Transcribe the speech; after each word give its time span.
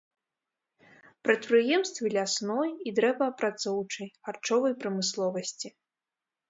Прадпрыемствы 1.25 2.05
лясной 2.17 2.69
і 2.91 2.97
дрэваапрацоўчай, 3.01 4.07
харчовай 4.29 4.73
прамысловасці. 4.83 5.67